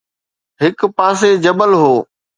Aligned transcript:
هڪ 0.61 0.79
پاسي 0.97 1.29
جبل 1.43 1.71
هو 1.81 1.93